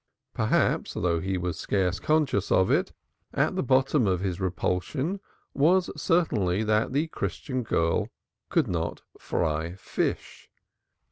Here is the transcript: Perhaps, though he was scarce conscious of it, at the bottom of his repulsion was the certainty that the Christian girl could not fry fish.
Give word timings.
Perhaps, 0.33 0.95
though 0.95 1.19
he 1.19 1.37
was 1.37 1.59
scarce 1.59 1.99
conscious 1.99 2.51
of 2.51 2.71
it, 2.71 2.91
at 3.35 3.55
the 3.55 3.61
bottom 3.61 4.07
of 4.07 4.19
his 4.21 4.41
repulsion 4.41 5.19
was 5.53 5.85
the 5.93 5.99
certainty 5.99 6.63
that 6.63 6.91
the 6.91 7.05
Christian 7.09 7.61
girl 7.61 8.07
could 8.49 8.67
not 8.67 9.03
fry 9.19 9.75
fish. 9.75 10.49